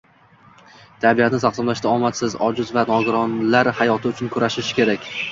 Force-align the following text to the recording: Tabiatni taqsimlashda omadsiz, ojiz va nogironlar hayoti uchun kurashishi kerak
Tabiatni 1.01 1.39
taqsimlashda 1.41 1.91
omadsiz, 1.97 2.35
ojiz 2.45 2.71
va 2.77 2.85
nogironlar 2.91 3.69
hayoti 3.81 4.11
uchun 4.13 4.33
kurashishi 4.37 4.79
kerak 4.79 5.05